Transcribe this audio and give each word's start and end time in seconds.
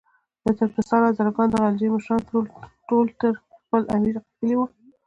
د 0.45 0.47
ترکستان، 0.59 1.01
هزاره 1.03 1.31
ګانو 1.35 1.55
او 1.57 1.63
غلجیو 1.65 1.93
مشران 1.95 2.21
ټول 2.89 3.05
تر 3.21 3.33
خپل 3.61 3.81
امیر 3.95 4.15
غښتلي 4.25 4.55
وو. 4.57 4.65